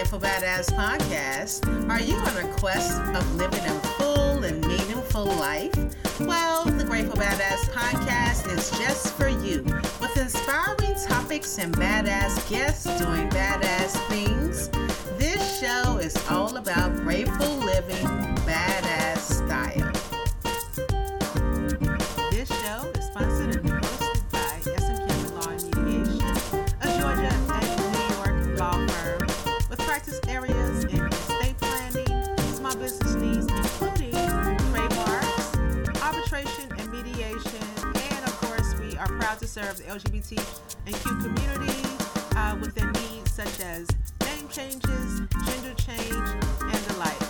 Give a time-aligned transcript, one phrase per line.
[0.00, 1.90] Grateful Badass podcast.
[1.90, 5.74] Are you on a quest of living a full and meaningful life?
[6.20, 9.62] Well, the Grateful Badass podcast is just for you
[10.00, 14.70] with inspiring topics and badass guests doing badass things.
[15.18, 18.06] This show is all about grateful living,
[18.46, 19.99] badass style.
[39.60, 40.38] The LGBT
[40.86, 41.82] and Q community
[42.36, 43.86] uh, with their needs such as
[44.24, 46.10] name changes, gender change,
[46.62, 47.20] and the like.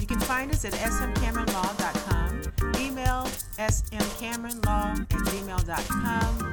[0.00, 2.42] You can find us at smcameronlaw.com,
[2.80, 3.24] email
[3.58, 6.50] smcameronlaw at gmail.com,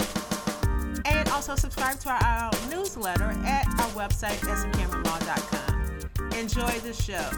[1.05, 6.33] and also subscribe to our, our newsletter at our website, smcameronlaw.com.
[6.37, 7.29] Enjoy the show.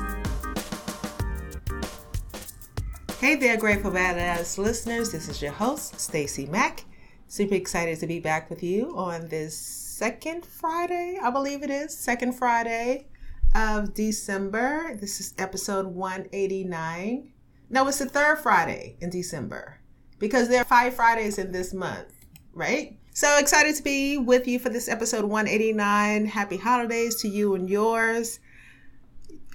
[3.19, 5.11] Hey there, Grateful Badass listeners.
[5.11, 6.86] This is your host, Stacy Mack.
[7.29, 11.95] Super excited to be back with you on this second Friday, I believe it is,
[11.95, 13.07] second Friday
[13.53, 14.95] of December.
[14.95, 17.33] This is episode 189.
[17.69, 19.77] No, it's the third Friday in December
[20.19, 22.13] because there are five Fridays in this month,
[22.53, 22.97] right?
[23.13, 26.27] So excited to be with you for this episode 189.
[26.27, 28.39] Happy holidays to you and yours.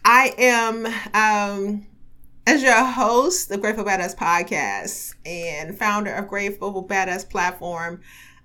[0.05, 1.87] I am um
[2.47, 8.01] as your host, the Grateful Badass podcast and founder of Grateful Badass platform.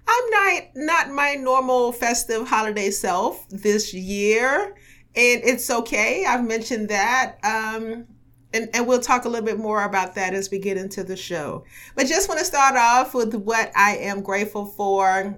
[0.07, 4.75] I'm not not my normal festive holiday self this year,
[5.15, 6.25] and it's okay.
[6.25, 7.37] I've mentioned that.
[7.43, 8.05] Um,
[8.53, 11.17] and, and we'll talk a little bit more about that as we get into the
[11.17, 11.65] show.
[11.95, 15.37] But just want to start off with what I am grateful for.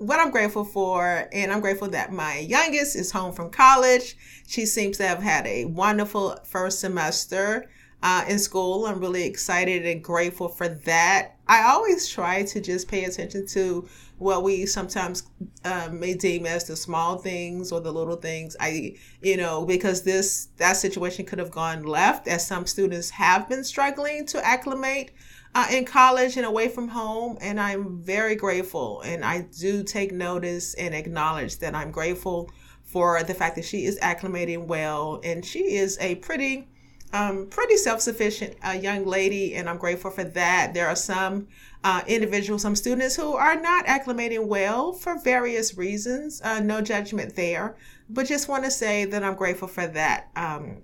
[0.00, 4.16] What I'm grateful for, and I'm grateful that my youngest is home from college.
[4.48, 7.68] She seems to have had a wonderful first semester
[8.02, 8.86] uh, in school.
[8.86, 11.36] I'm really excited and grateful for that.
[11.46, 13.86] I always try to just pay attention to
[14.20, 15.24] what we sometimes
[15.64, 18.54] uh, may deem as the small things or the little things.
[18.60, 23.48] I, you know, because this that situation could have gone left, as some students have
[23.48, 25.12] been struggling to acclimate
[25.54, 27.38] uh, in college and away from home.
[27.40, 32.50] And I'm very grateful, and I do take notice and acknowledge that I'm grateful
[32.84, 36.68] for the fact that she is acclimating well, and she is a pretty
[37.12, 41.48] um, pretty self-sufficient uh, young lady and i'm grateful for that there are some
[41.82, 47.34] uh, individuals some students who are not acclimating well for various reasons uh, no judgment
[47.36, 47.76] there
[48.08, 50.82] but just want to say that i'm grateful for that um,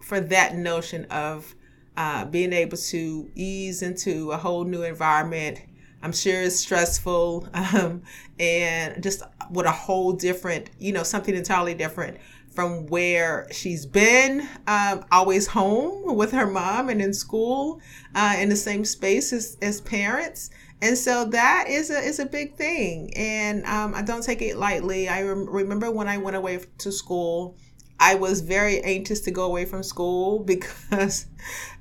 [0.00, 1.54] for that notion of
[1.98, 5.60] uh, being able to ease into a whole new environment.
[6.00, 8.02] I'm sure it's stressful um,
[8.38, 12.18] and just with a whole different you know something entirely different
[12.58, 17.80] from where she's been, um, always home with her mom and in school,
[18.16, 20.50] uh, in the same space as, as parents.
[20.82, 24.56] And so that is a is a big thing, and um, I don't take it
[24.56, 25.08] lightly.
[25.08, 27.54] I rem- remember when I went away to school,
[28.00, 31.26] I was very anxious to go away from school because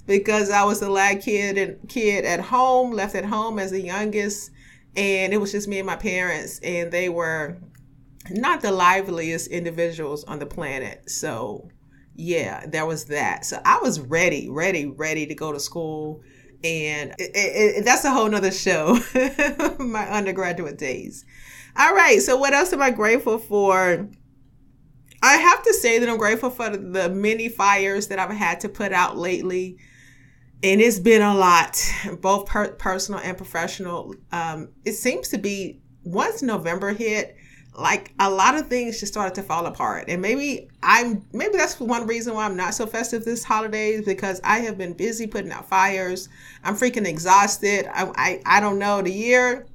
[0.06, 3.82] because I was the last kid and kid at home, left at home as the
[3.82, 4.52] youngest,
[4.96, 7.58] and it was just me and my parents, and they were
[8.32, 11.10] not the liveliest individuals on the planet.
[11.10, 11.70] So,
[12.16, 13.46] yeah, there was that.
[13.46, 16.22] So I was ready, ready, ready to go to school.
[16.64, 18.98] And it, it, it, that's a whole nother show,
[19.80, 21.24] my undergraduate days.
[21.78, 22.20] All right.
[22.20, 24.10] So, what else am I grateful for?
[25.22, 28.70] I have to say that I'm grateful for the many fires that I've had to
[28.70, 29.78] put out lately.
[30.64, 31.80] And it's been a lot,
[32.20, 34.16] both per- personal and professional.
[34.32, 37.36] Um, it seems to be once November hit,
[37.76, 40.06] like a lot of things just started to fall apart.
[40.08, 44.40] And maybe i'm maybe that's one reason why i'm not so festive this holidays because
[44.44, 46.30] i have been busy putting out fires.
[46.64, 47.88] I'm freaking exhausted.
[47.94, 49.02] I i, I don't know.
[49.02, 49.68] The year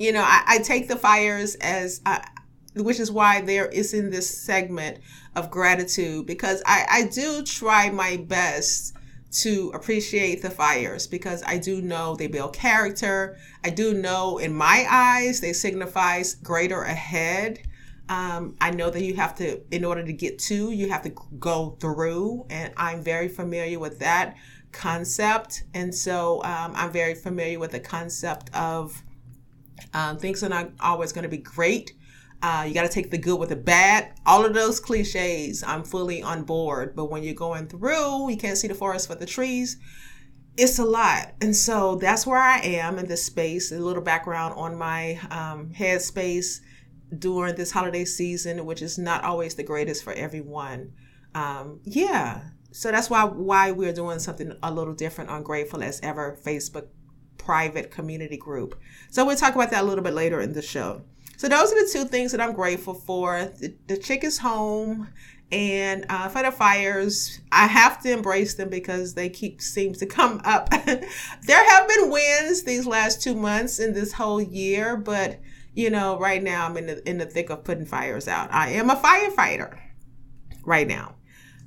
[0.00, 2.26] you know i, I take the fires as I,
[2.74, 4.98] which is why there is in this segment
[5.36, 8.94] of gratitude because i i do try my best
[9.30, 13.36] to appreciate the fires because I do know they build character.
[13.62, 17.60] I do know in my eyes they signifies greater ahead.
[18.08, 21.12] Um, I know that you have to, in order to get to, you have to
[21.38, 24.34] go through, and I'm very familiar with that
[24.72, 25.62] concept.
[25.74, 29.00] And so um, I'm very familiar with the concept of
[29.94, 31.92] um, things are not always going to be great,
[32.42, 34.12] uh, you got to take the good with the bad.
[34.26, 36.94] All of those cliches, I'm fully on board.
[36.96, 39.76] But when you're going through, you can't see the forest for the trees.
[40.56, 41.34] It's a lot.
[41.40, 43.72] And so that's where I am in this space.
[43.72, 46.60] A little background on my um, headspace.
[47.18, 50.92] during this holiday season, which is not always the greatest for everyone.
[51.34, 52.42] Um, yeah,
[52.72, 56.88] so that's why why we're doing something a little different on Grateful as Ever Facebook
[57.38, 58.78] private community group.
[59.10, 61.02] So we'll talk about that a little bit later in the show.
[61.40, 63.46] So those are the two things that I'm grateful for.
[63.60, 65.08] The, the chick is home,
[65.50, 70.42] and uh, the fires, I have to embrace them because they keep seems to come
[70.44, 70.68] up.
[70.84, 75.40] there have been wins these last two months in this whole year, but
[75.72, 78.52] you know, right now I'm in the in the thick of putting fires out.
[78.52, 79.78] I am a firefighter
[80.66, 81.14] right now.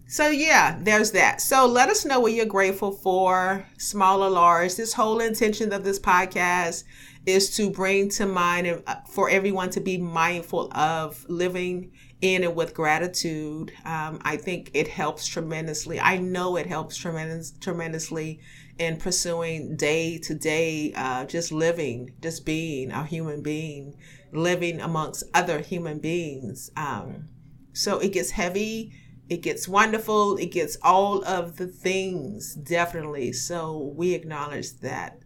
[0.06, 1.42] So yeah, there's that.
[1.42, 4.76] So let us know what you're grateful for, small or large.
[4.76, 6.84] This whole intention of this podcast
[7.26, 11.92] is to bring to mind uh, for everyone to be mindful of living
[12.22, 13.72] in and with gratitude.
[13.86, 16.00] Um, I think it helps tremendously.
[16.00, 18.40] I know it helps tremendous, tremendously
[18.78, 23.98] in pursuing day to day, uh, just living, just being a human being,
[24.32, 26.72] living amongst other human beings.
[26.76, 27.30] Um,
[27.74, 28.94] so it gets heavy
[29.30, 35.23] it gets wonderful it gets all of the things definitely so we acknowledge that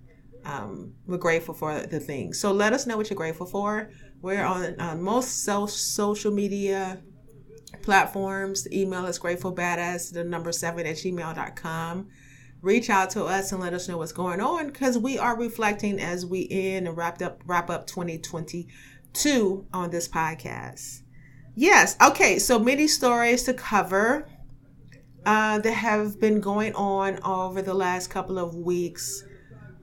[0.48, 3.90] um, we're grateful for the things so let us know what you're grateful for
[4.22, 7.02] we're on, on most so, social media
[7.82, 12.08] platforms email is gratefulbadass the number seven at gmail.com
[12.62, 16.00] reach out to us and let us know what's going on because we are reflecting
[16.00, 21.02] as we end and wrapped up wrap up 2022 on this podcast
[21.60, 21.98] Yes.
[22.00, 22.38] Okay.
[22.38, 24.30] So many stories to cover
[25.26, 29.24] uh, that have been going on over the last couple of weeks.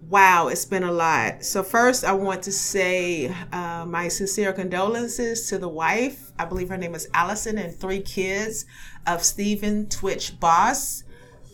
[0.09, 1.45] Wow, it's been a lot.
[1.45, 6.33] So, first, I want to say uh, my sincere condolences to the wife.
[6.39, 8.67] I believe her name is Allison, and three kids
[9.07, 11.05] of Stephen Twitch Boss.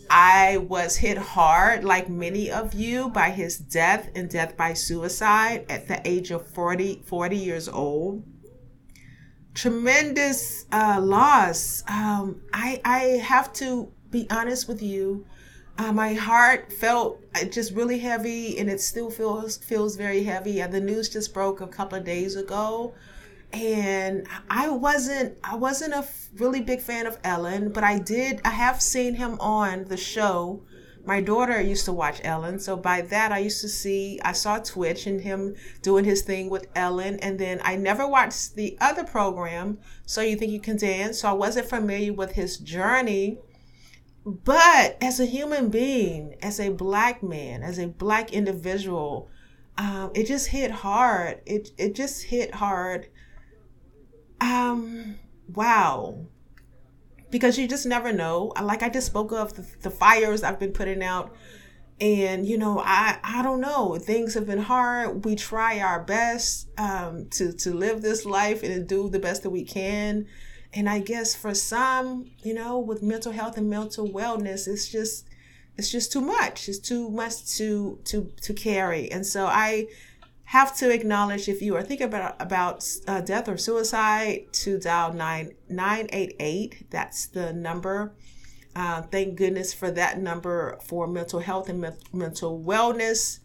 [0.09, 5.65] I was hit hard, like many of you, by his death and death by suicide
[5.69, 8.23] at the age of 40, 40 years old
[9.53, 11.83] tremendous uh, loss.
[11.87, 15.25] Um, I I have to be honest with you.
[15.77, 20.61] Uh, my heart felt uh, just really heavy, and it still feels feels very heavy.
[20.61, 22.93] The news just broke a couple of days ago,
[23.51, 26.05] and I wasn't I wasn't a
[26.37, 30.61] really big fan of Ellen, but I did I have seen him on the show
[31.05, 32.59] my daughter used to watch Ellen.
[32.59, 36.49] So by that, I used to see, I saw Twitch and him doing his thing
[36.49, 37.19] with Ellen.
[37.19, 41.19] And then I never watched the other program, So You Think You Can Dance.
[41.19, 43.39] So I wasn't familiar with his journey.
[44.25, 49.29] But as a human being, as a black man, as a black individual,
[49.77, 51.41] um, it just hit hard.
[51.45, 53.07] It, it just hit hard.
[54.39, 56.25] Um, wow
[57.31, 58.53] because you just never know.
[58.61, 61.33] Like I just spoke of the, the fires I've been putting out
[61.99, 66.67] and you know i i don't know things have been hard we try our best
[66.79, 70.25] um, to to live this life and do the best that we can
[70.73, 75.25] and i guess for some you know with mental health and mental wellness it's just
[75.77, 76.69] it's just too much.
[76.69, 79.11] It's too much to to to carry.
[79.11, 79.87] And so i
[80.45, 85.13] have to acknowledge if you are thinking about about uh, death or suicide to dial
[85.13, 88.13] 9988 that's the number.
[88.75, 93.39] Uh, thank goodness for that number for mental health and me- mental wellness.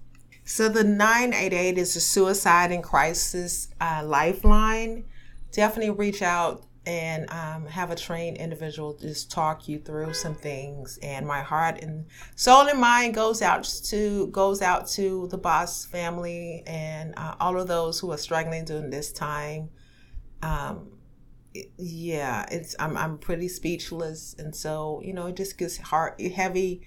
[0.44, 5.04] So the 988 is a suicide and crisis uh, lifeline.
[5.52, 10.98] Definitely reach out and um, have a trained individual just talk you through some things.
[11.02, 12.06] And my heart and
[12.36, 17.58] soul and mind goes out to goes out to the boss family and uh, all
[17.58, 19.70] of those who are struggling during this time.
[20.42, 20.92] Um,
[21.54, 24.36] it, yeah it's I'm, I'm pretty speechless.
[24.38, 26.86] And so you know it just gets heart heavy.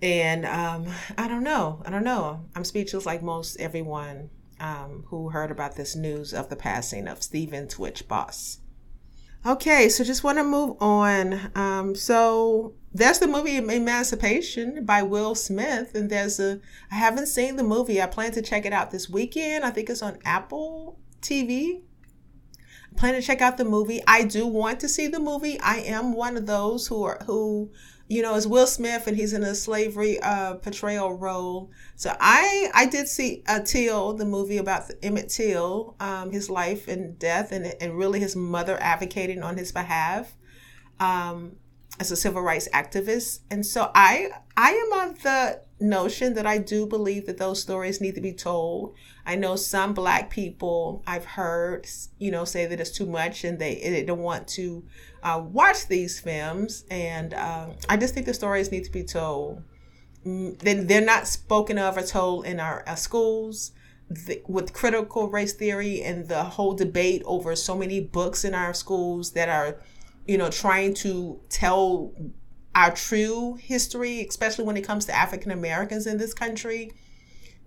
[0.00, 2.46] And um, i don't know i don't know.
[2.56, 7.22] I'm speechless like most everyone um, who heard about this news of the passing of
[7.22, 8.58] Stephen Twitch Boss.
[9.44, 11.50] Okay, so just want to move on.
[11.56, 16.60] Um, so that's the movie Emancipation by Will Smith, and there's a.
[16.92, 18.00] I haven't seen the movie.
[18.00, 19.64] I plan to check it out this weekend.
[19.64, 21.80] I think it's on Apple TV.
[22.92, 24.00] I plan to check out the movie.
[24.06, 25.58] I do want to see the movie.
[25.58, 27.72] I am one of those who are who
[28.12, 31.70] you know, it's Will Smith and he's in a slavery uh, portrayal role.
[31.96, 36.50] So I I did see uh, Till, the movie about the, Emmett Till, um, his
[36.50, 40.36] life and death, and and really his mother advocating on his behalf
[41.00, 41.56] um,
[42.00, 43.40] as a civil rights activist.
[43.50, 48.00] And so I I am of the notion that I do believe that those stories
[48.00, 48.94] need to be told.
[49.26, 51.86] I know some black people I've heard,
[52.18, 54.84] you know, say that it's too much and they, they don't want to
[55.22, 56.84] uh, watch these films.
[56.90, 59.62] And uh, I just think the stories need to be told.
[60.26, 63.72] Mm, then they're not spoken of or told in our, our schools.
[64.12, 68.74] the, with critical race theory and the whole debate over so many books in our
[68.74, 69.80] schools that are,
[70.26, 72.12] you know, trying to tell
[72.74, 76.92] our true history, especially when it comes to African Americans in this country.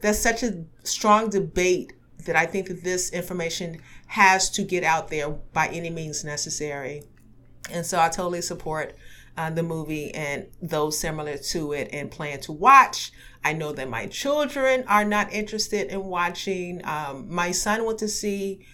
[0.02, 1.94] There's such a strong debate
[2.26, 7.04] that I think that this information has to get out there by any means necessary.
[7.72, 8.96] And so I totally support
[9.38, 13.12] uh, the movie and those similar to it and plan to watch.
[13.44, 16.82] I know that my children are not interested in watching.
[16.86, 18.66] Um, my son went to see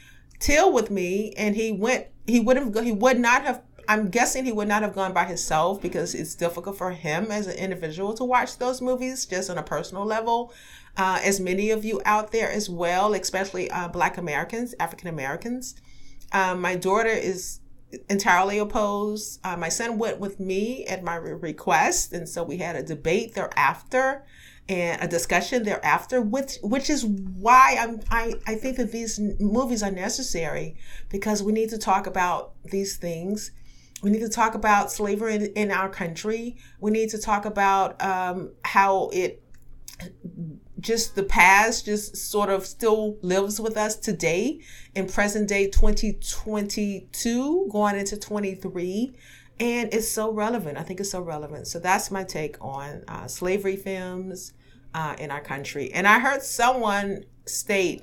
[0.42, 2.08] Till with me, and he went.
[2.26, 2.74] He would have.
[2.84, 3.62] He would not have.
[3.88, 7.48] I'm guessing he would not have gone by himself because it's difficult for him as
[7.48, 10.54] an individual to watch those movies just on a personal level.
[10.98, 15.76] Uh, as many of you out there as well, especially uh, Black Americans, African Americans.
[16.34, 17.60] Um, my daughter is
[18.10, 19.40] entirely opposed.
[19.44, 23.36] Uh, my son went with me at my request, and so we had a debate
[23.36, 24.24] thereafter
[24.70, 29.84] and a discussion thereafter, which which is why I'm I, I think that these movies
[29.84, 30.78] are necessary
[31.10, 33.52] because we need to talk about these things.
[34.01, 36.58] We need to talk about slavery in, our country.
[36.79, 39.43] We need to talk about um, how it
[40.79, 44.60] just the past just sort of still lives with us today.
[44.96, 49.13] In present day 2022 going into 23
[49.60, 50.79] and it's so relevant.
[50.79, 51.67] I think it's so relevant.
[51.67, 54.53] So that's my take on uh, slavery films
[54.96, 55.93] uh, in our country.
[55.93, 58.01] And i heard someone state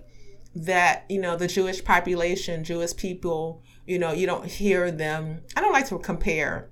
[0.54, 5.42] that you know the jewish population jewish people you know you don't hear them.
[5.56, 6.70] I don't like to compare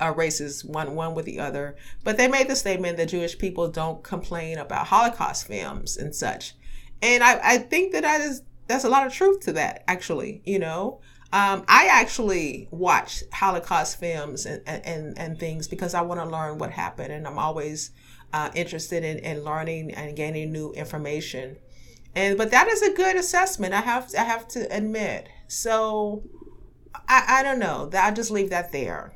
[0.00, 1.74] uh, races one one with the other
[2.04, 6.54] but they made the statement that jewish people don't complain about holocaust films and such.
[7.02, 10.42] And i, I think that that is that's a lot of truth to that actually
[10.44, 11.00] you know?
[11.32, 16.58] Um, i actually watch holocaust films and, and, and things because i want to learn
[16.58, 17.90] what happened and i'm always
[18.34, 21.56] uh, interested in, in learning and gaining new information.
[22.16, 26.22] And but that is a good assessment i have i have to admit so
[27.08, 27.90] i, I don't know.
[27.92, 29.14] I'll just leave that there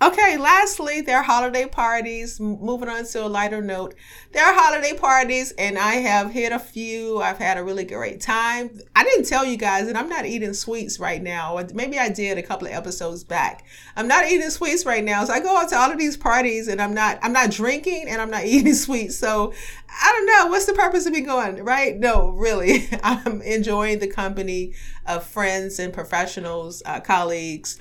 [0.00, 2.38] Okay, lastly, there are holiday parties.
[2.38, 3.96] Moving on to a lighter note,
[4.30, 7.18] there are holiday parties, and I have hit a few.
[7.18, 8.78] I've had a really great time.
[8.94, 11.58] I didn't tell you guys that I'm not eating sweets right now.
[11.74, 13.64] Maybe I did a couple of episodes back.
[13.96, 15.24] I'm not eating sweets right now.
[15.24, 17.18] So I go out to all of these parties, and I'm not.
[17.20, 19.18] I'm not drinking, and I'm not eating sweets.
[19.18, 19.52] So
[19.88, 21.64] I don't know what's the purpose of me going.
[21.64, 21.98] Right?
[21.98, 22.88] No, really.
[23.02, 24.74] I'm enjoying the company
[25.06, 27.80] of friends and professionals, uh, colleagues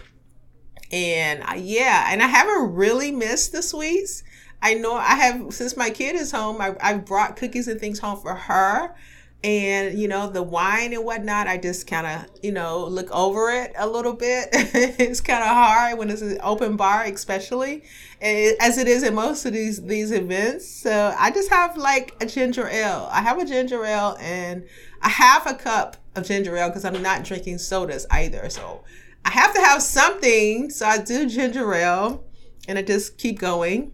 [0.91, 4.23] and I, yeah, and I haven't really missed the sweets.
[4.61, 6.61] I know I have since my kid is home.
[6.61, 8.95] I I brought cookies and things home for her,
[9.43, 11.47] and you know the wine and whatnot.
[11.47, 14.49] I just kind of you know look over it a little bit.
[14.53, 17.83] it's kind of hard when it's an open bar, especially
[18.21, 20.67] eh, as it is in most of these these events.
[20.67, 23.09] So I just have like a ginger ale.
[23.11, 24.65] I have a ginger ale and
[25.03, 28.49] a half a cup of ginger ale because I'm not drinking sodas either.
[28.49, 28.83] So
[29.25, 30.69] I have to have something.
[30.69, 32.23] So I do ginger ale
[32.67, 33.91] and I just keep going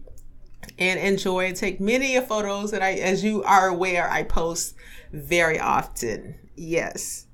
[0.78, 4.74] and enjoy and take many of photos that I, as you are aware, I post
[5.12, 6.36] very often.
[6.56, 7.26] Yes.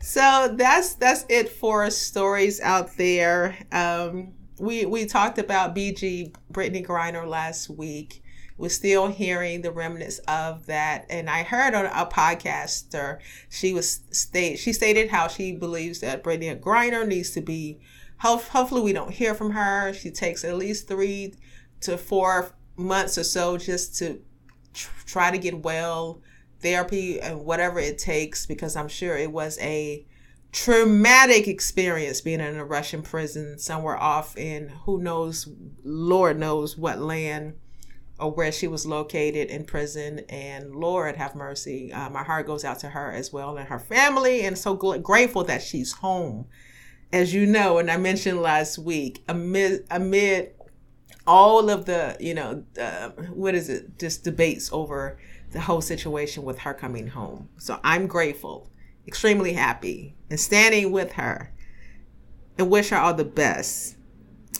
[0.00, 3.56] So that's that's it for stories out there.
[3.70, 8.21] Um, we we talked about BG Brittney Griner last week
[8.62, 11.04] we're still hearing the remnants of that.
[11.10, 13.18] And I heard on a podcaster,
[13.50, 17.80] she was state she stated how she believes that Brittney Griner needs to be.
[18.18, 19.92] Hopefully, we don't hear from her.
[19.92, 21.34] She takes at least three
[21.80, 24.22] to four months or so just to
[25.06, 26.22] try to get well,
[26.60, 28.46] therapy, and whatever it takes.
[28.46, 30.06] Because I'm sure it was a
[30.52, 35.48] traumatic experience being in a Russian prison somewhere off in who knows,
[35.82, 37.54] Lord knows what land
[38.30, 40.20] where she was located in prison.
[40.28, 41.92] And Lord have mercy.
[41.92, 44.42] Uh, my heart goes out to her as well and her family.
[44.42, 46.46] And so gl- grateful that she's home.
[47.12, 50.54] As you know, and I mentioned last week, amid, amid
[51.26, 55.18] all of the, you know, uh, what is it, just debates over
[55.52, 57.48] the whole situation with her coming home.
[57.58, 58.70] So I'm grateful,
[59.06, 61.52] extremely happy, and standing with her
[62.58, 63.96] and wish her all the best.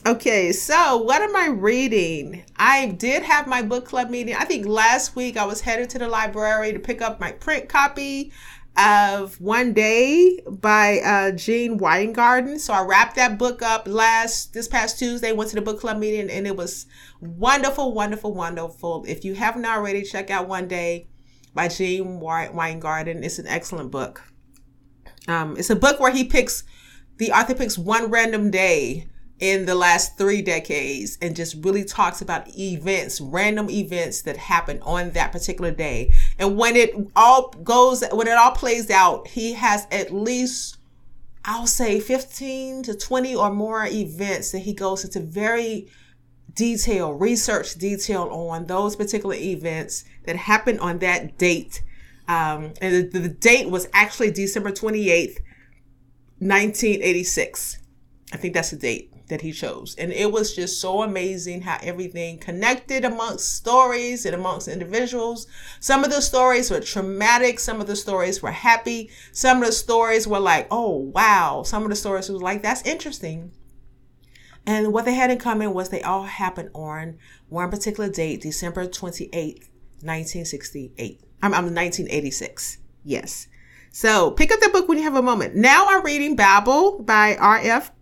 [0.04, 2.44] Okay, so what am I reading?
[2.56, 4.34] I did have my book club meeting.
[4.34, 7.68] I think last week I was headed to the library to pick up my print
[7.68, 8.32] copy
[8.76, 12.58] of One Day by uh, Gene Weingarten.
[12.58, 15.30] So I wrapped that book up last this past Tuesday.
[15.30, 16.86] Went to the book club meeting and it was
[17.20, 19.04] wonderful, wonderful, wonderful.
[19.06, 21.06] If you haven't already, check out One Day
[21.54, 23.22] by Gene Weingarten.
[23.22, 24.24] It's an excellent book.
[25.28, 26.64] Um, it's a book where he picks
[27.18, 29.06] the author picks one random day
[29.42, 34.78] in the last three decades and just really talks about events, random events that happened
[34.84, 36.12] on that particular day.
[36.38, 40.76] And when it all goes, when it all plays out, he has at least,
[41.44, 45.88] I'll say 15 to 20 or more events that he goes into very
[46.54, 51.82] detail, research detail on those particular events that happened on that date.
[52.28, 55.38] Um, and the, the date was actually December 28th,
[56.38, 57.78] 1986.
[58.32, 59.94] I think that's the date that he chose.
[59.96, 65.46] And it was just so amazing how everything connected amongst stories and amongst individuals.
[65.80, 69.72] Some of the stories were traumatic, some of the stories were happy, some of the
[69.72, 71.62] stories were like, oh wow.
[71.64, 73.52] Some of the stories was like, that's interesting.
[74.66, 77.16] And what they had in common was they all happened on
[77.48, 79.64] one particular date, December 28th,
[80.02, 81.20] 1968.
[81.42, 82.78] I'm, I'm 1986.
[83.02, 83.48] Yes.
[83.90, 85.56] So pick up the book when you have a moment.
[85.56, 87.92] Now I'm reading Babel by R.F.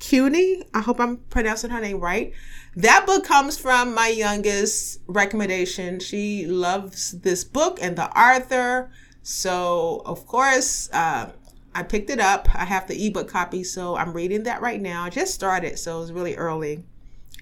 [0.00, 0.62] Kuehne.
[0.74, 2.32] I hope I'm pronouncing her name right.
[2.76, 6.00] That book comes from my youngest recommendation.
[6.00, 8.90] She loves this book and the author.
[9.22, 11.30] So, of course, uh,
[11.74, 12.48] I picked it up.
[12.54, 15.04] I have the ebook copy, so I'm reading that right now.
[15.04, 16.84] I just started, so it's really early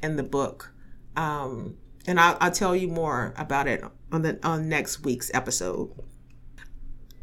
[0.03, 0.73] in the book.
[1.17, 5.91] Um, and I'll, I'll tell you more about it on the on next week's episode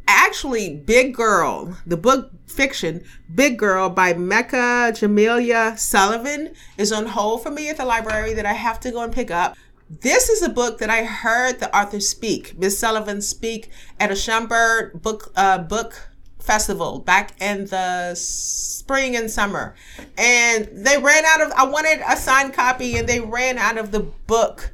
[0.08, 7.44] actually Big Girl, the book fiction Big Girl by Mecca Jamilah Sullivan is on hold
[7.44, 9.56] for me at the library that I have to go and pick up.
[9.90, 13.70] This is a book that I heard the author speak, Miss Sullivan speak
[14.00, 16.10] at a Schomburg book uh, book
[16.40, 19.76] festival back in the spring and summer.
[20.18, 23.92] And they ran out of I wanted a signed copy and they ran out of
[23.92, 24.72] the book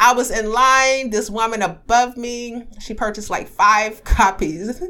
[0.00, 1.10] I was in line.
[1.10, 4.80] This woman above me, she purchased like five copies,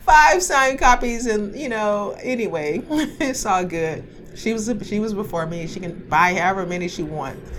[0.00, 2.82] five signed copies, and you know, anyway,
[3.20, 4.04] it's all good.
[4.34, 5.66] She was she was before me.
[5.66, 7.50] She can buy however many she wants.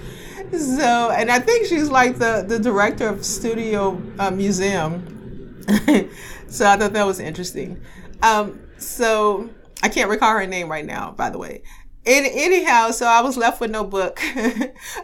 [0.52, 5.64] So, and I think she's like the the director of Studio uh, Museum.
[6.48, 7.82] so I thought that was interesting.
[8.24, 9.50] Um, so
[9.84, 11.64] I can't recall her name right now, by the way.
[12.06, 14.20] Any, anyhow, so I was left with no book.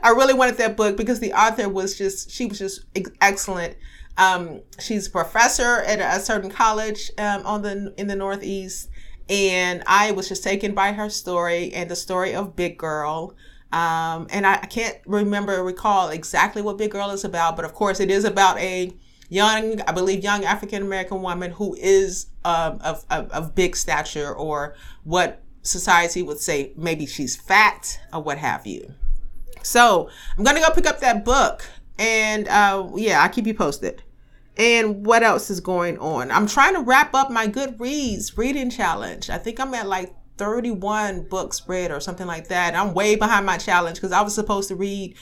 [0.04, 2.86] I really wanted that book because the author was just, she was just
[3.22, 3.76] excellent.
[4.18, 8.90] Um, she's a professor at a, certain college um, on the in the Northeast,
[9.30, 13.36] and I was just taken by her story and the story of Big Girl.
[13.74, 17.74] Um, and I, I can't remember recall exactly what Big Girl is about, but of
[17.74, 18.96] course it is about a
[19.28, 24.34] young, I believe, young African American woman who is um, of, of, of big stature
[24.34, 28.94] or what society would say maybe she's fat or what have you.
[29.64, 34.04] So I'm gonna go pick up that book, and uh, yeah, I'll keep you posted.
[34.58, 36.32] And what else is going on?
[36.32, 39.30] I'm trying to wrap up my Goodreads reading challenge.
[39.30, 42.74] I think I'm at like 31 books read or something like that.
[42.74, 45.18] I'm way behind my challenge because I was supposed to read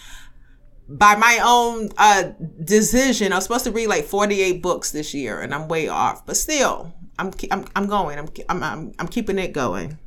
[0.88, 3.32] by my own uh, decision.
[3.32, 6.25] I was supposed to read like 48 books this year, and I'm way off.
[6.25, 8.19] But still, I'm I'm I'm going.
[8.19, 9.97] I'm I'm I'm, I'm keeping it going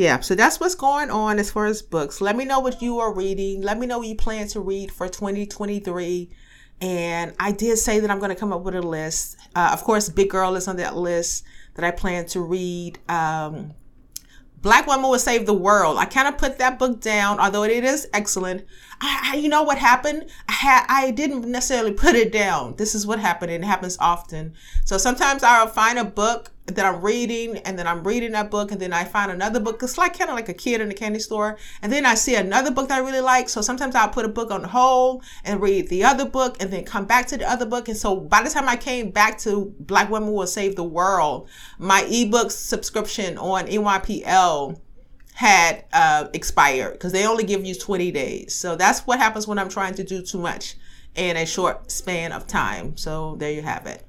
[0.00, 2.22] yeah, so that's what's going on as far as books.
[2.22, 3.60] Let me know what you are reading.
[3.60, 6.30] Let me know what you plan to read for 2023.
[6.80, 9.36] And I did say that I'm going to come up with a list.
[9.54, 12.98] Uh, of course, Big Girl is on that list that I plan to read.
[13.10, 13.74] Um,
[14.62, 15.98] Black Woman Will Save the World.
[15.98, 18.64] I kind of put that book down, although it is excellent.
[19.02, 20.30] I, I, you know what happened?
[20.48, 22.76] I I didn't necessarily put it down.
[22.76, 23.52] This is what happened.
[23.52, 24.54] And it happens often.
[24.86, 28.72] So sometimes I'll find a book that I'm reading and then I'm reading that book
[28.72, 29.82] and then I find another book.
[29.82, 31.58] It's like kind of like a kid in a candy store.
[31.82, 33.48] And then I see another book that I really like.
[33.48, 36.84] So sometimes I'll put a book on hold and read the other book and then
[36.84, 37.88] come back to the other book.
[37.88, 41.48] And so by the time I came back to Black Women Will Save the World,
[41.78, 44.80] my ebook subscription on NYPL
[45.34, 48.54] had uh, expired because they only give you 20 days.
[48.54, 50.76] So that's what happens when I'm trying to do too much
[51.14, 52.96] in a short span of time.
[52.96, 54.04] So there you have it.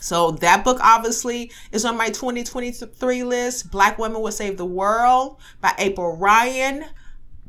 [0.00, 3.70] So that book obviously is on my 2023 list.
[3.70, 6.84] Black Women Will Save the World by April Ryan.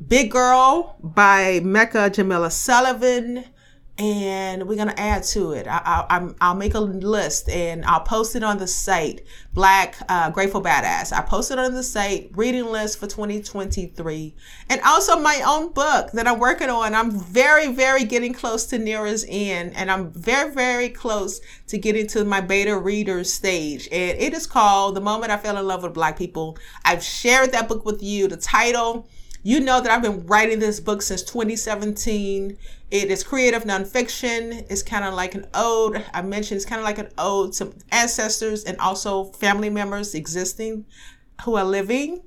[0.08, 3.46] Big Girl by Mecca Jamilah Sullivan
[4.00, 5.68] and we're gonna add to it.
[5.68, 9.26] I, will make a list and I'll post it on the site.
[9.54, 11.12] Black uh, Grateful Badass.
[11.12, 14.36] I posted on the site reading list for 2023,
[14.70, 16.96] and also my own book that I'm working on.
[16.96, 22.08] I'm very, very getting close to nearest end, and I'm very, very close to getting
[22.08, 23.90] to my beta reader stage.
[23.92, 27.52] And it is called "The Moment I Fell in Love with Black People." I've shared
[27.52, 28.30] that book with you.
[28.30, 29.10] The title
[29.44, 32.58] you know that I've been writing this book since 2017.
[32.92, 34.66] It is creative nonfiction.
[34.70, 36.04] It's kind of like an ode.
[36.14, 40.86] I mentioned it's kind of like an ode to ancestors and also family members existing
[41.44, 42.22] who are living.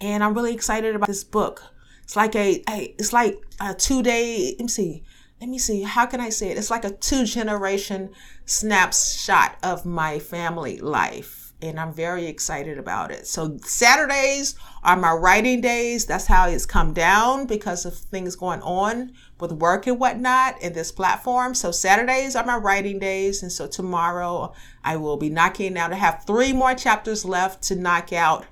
[0.00, 1.62] and I'm really excited about this book.
[2.04, 4.54] It's like a, a it's like a two day.
[4.58, 5.02] Let me see.
[5.40, 5.82] Let me see.
[5.82, 6.58] How can I say it?
[6.58, 8.10] It's like a two generation
[8.44, 13.26] snapshot of my family life and I'm very excited about it.
[13.26, 16.06] So Saturdays are my writing days.
[16.06, 20.72] That's how it's come down because of things going on with work and whatnot in
[20.72, 21.54] this platform.
[21.54, 23.42] So Saturdays are my writing days.
[23.42, 24.52] And so tomorrow
[24.84, 25.92] I will be knocking out.
[25.92, 28.46] I have three more chapters left to knock out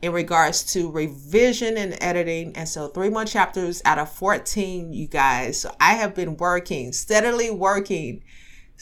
[0.00, 2.54] in regards to revision and editing.
[2.56, 5.60] And so three more chapters out of 14, you guys.
[5.60, 8.22] So I have been working, steadily working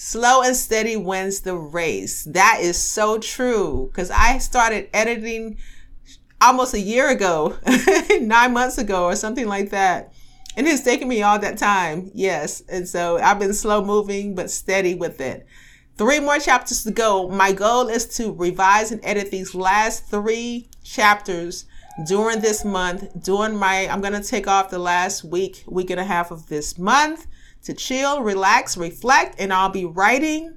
[0.02, 2.24] Slow and steady wins the race.
[2.24, 5.58] That is so true because I started editing
[6.40, 7.58] almost a year ago,
[8.18, 10.14] nine months ago, or something like that.
[10.56, 12.10] And it's taken me all that time.
[12.14, 12.62] Yes.
[12.66, 15.46] And so I've been slow moving, but steady with it.
[15.98, 17.28] Three more chapters to go.
[17.28, 21.66] My goal is to revise and edit these last three chapters
[22.08, 23.22] during this month.
[23.22, 26.46] During my, I'm going to take off the last week, week and a half of
[26.46, 27.26] this month
[27.64, 30.56] to chill, relax, reflect, and I'll be writing.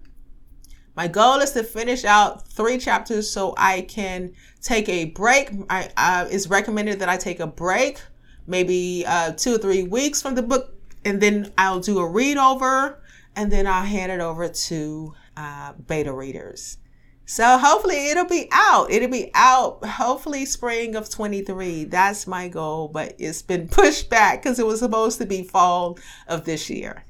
[0.95, 5.51] My goal is to finish out three chapters so I can take a break.
[5.69, 7.99] I, uh, it's recommended that I take a break,
[8.45, 12.37] maybe uh, two or three weeks from the book, and then I'll do a read
[12.37, 13.01] over,
[13.35, 16.77] and then I'll hand it over to uh, beta readers.
[17.25, 18.91] So hopefully it'll be out.
[18.91, 21.85] It'll be out hopefully spring of 23.
[21.85, 25.97] That's my goal, but it's been pushed back because it was supposed to be fall
[26.27, 27.05] of this year.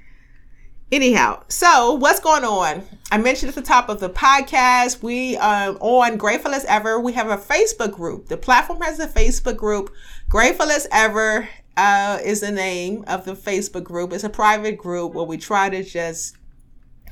[0.91, 2.84] Anyhow, so what's going on?
[3.12, 6.99] I mentioned at the top of the podcast, we are um, on Grateful as Ever.
[6.99, 8.28] We have a Facebook group.
[8.28, 9.91] The platform has a Facebook group.
[10.30, 14.13] Grateful as Ever uh, is the name of the Facebook group.
[14.13, 16.38] It's a private group where we try to just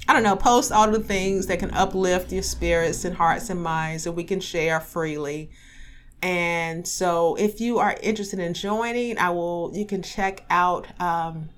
[0.08, 3.62] I don't know, post all the things that can uplift your spirits and hearts and
[3.62, 5.52] minds that we can share freely.
[6.22, 11.50] And so if you are interested in joining, I will, you can check out um,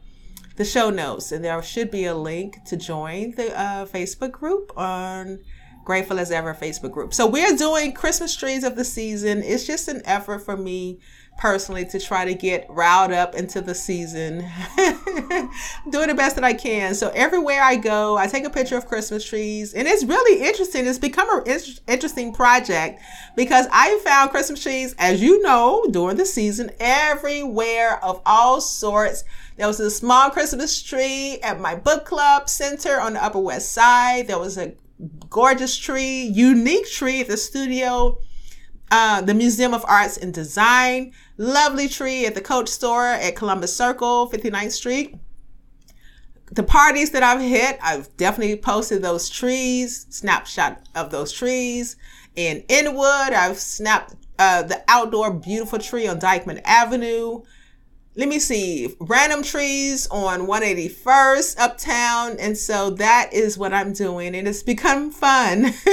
[0.55, 4.71] the show notes and there should be a link to join the uh, Facebook group
[4.77, 5.39] on
[5.83, 7.13] Grateful as Ever Facebook group.
[7.13, 9.43] So we're doing Christmas trees of the season.
[9.43, 10.99] It's just an effort for me
[11.37, 14.39] personally to try to get riled up into the season.
[15.89, 16.95] Doing the best that I can.
[16.95, 20.85] So everywhere I go, I take a picture of Christmas trees, and it's really interesting.
[20.85, 23.01] It's become an interesting project
[23.35, 29.23] because I found Christmas trees, as you know, during the season everywhere of all sorts.
[29.57, 33.71] There was a small Christmas tree at my book club center on the Upper West
[33.71, 34.27] Side.
[34.27, 34.73] There was a
[35.29, 38.19] gorgeous tree, unique tree at the studio
[38.95, 43.75] uh, the Museum of Arts and Design, lovely tree at the Coach Store at Columbus
[43.75, 45.15] Circle, 59th Street.
[46.51, 51.95] The parties that I've hit, I've definitely posted those trees, snapshot of those trees.
[52.35, 57.41] In Inwood, I've snapped uh, the outdoor beautiful tree on Dyckman Avenue
[58.15, 62.37] let me see, random trees on 181st uptown.
[62.39, 64.35] And so that is what I'm doing.
[64.35, 65.65] And it's become fun.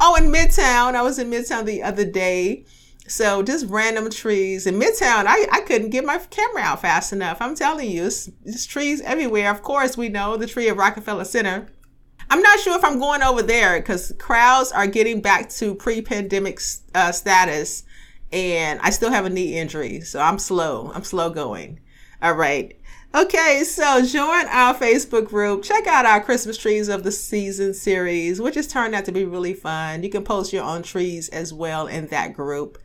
[0.00, 2.64] oh, in Midtown, I was in Midtown the other day.
[3.06, 5.26] So just random trees in Midtown.
[5.26, 7.42] I, I couldn't get my camera out fast enough.
[7.42, 9.50] I'm telling you, it's, it's trees everywhere.
[9.50, 11.68] Of course, we know the tree of Rockefeller Center.
[12.30, 16.60] I'm not sure if I'm going over there because crowds are getting back to pre-pandemic
[16.94, 17.84] uh, status
[18.32, 20.90] and I still have a knee injury, so I'm slow.
[20.94, 21.80] I'm slow going.
[22.20, 22.78] All right.
[23.14, 25.62] Okay, so join our Facebook group.
[25.62, 29.24] Check out our Christmas trees of the season series, which has turned out to be
[29.24, 30.02] really fun.
[30.02, 32.78] You can post your own trees as well in that group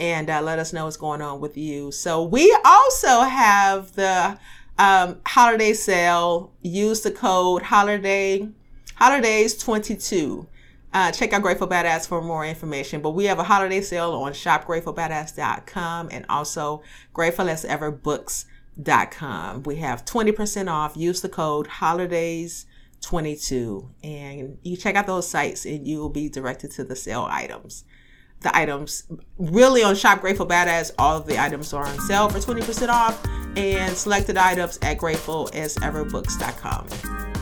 [0.00, 1.92] and uh, let us know what's going on with you.
[1.92, 4.38] So we also have the
[4.78, 6.52] um, holiday sale.
[6.62, 8.48] Use the code holiday
[8.96, 10.48] holidays 22
[10.96, 13.02] uh, check out Grateful Badass for more information.
[13.02, 16.82] But we have a holiday sale on shopgratefulbadass.com and also
[17.14, 19.62] gratefulasEverbooks.com.
[19.64, 20.96] We have 20% off.
[20.96, 26.70] Use the code holidays22 and you check out those sites and you will be directed
[26.72, 27.84] to the sale items.
[28.40, 29.02] The items
[29.36, 33.22] really on Shop Grateful Badass, all of the items are on sale for 20% off
[33.54, 37.35] and selected items at gratefulasEverbooks.com.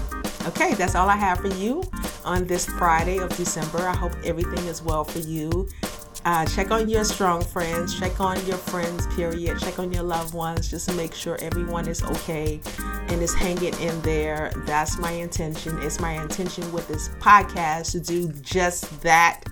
[0.47, 1.83] Okay, that's all I have for you
[2.23, 3.79] on this Friday of December.
[3.89, 5.67] I hope everything is well for you.
[6.27, 9.59] Uh, check on your strong friends, check on your friends, period.
[9.59, 12.61] Check on your loved ones just to make sure everyone is okay
[13.09, 14.53] and is hanging in there.
[14.67, 15.79] That's my intention.
[15.83, 19.45] It's my intention with this podcast to do just that.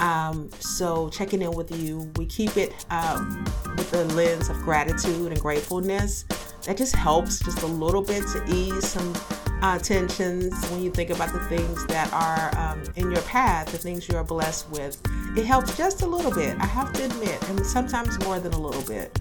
[0.00, 3.42] Um, so, checking in with you, we keep it um,
[3.76, 6.24] with the lens of gratitude and gratefulness.
[6.66, 9.14] That just helps just a little bit to ease some
[9.62, 13.78] uh, tensions, when you think about the things that are um, in your path, the
[13.78, 15.00] things you are blessed with,
[15.36, 16.56] it helps just a little bit.
[16.60, 19.18] I have to admit, and sometimes more than a little bit.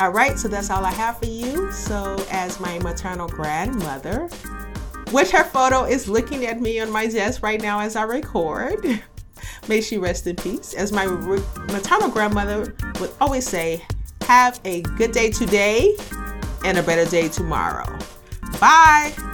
[0.00, 1.70] All right, so that's all I have for you.
[1.72, 4.28] So, as my maternal grandmother,
[5.10, 8.84] which her photo is looking at me on my desk right now as I record.
[9.68, 10.74] May she rest in peace.
[10.74, 13.84] As my maternal grandmother would always say,
[14.22, 15.96] have a good day today
[16.64, 17.86] and a better day tomorrow.
[18.60, 19.33] Bye.